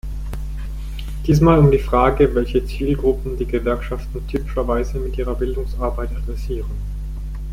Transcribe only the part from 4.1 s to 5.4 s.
typischerweise mit ihrer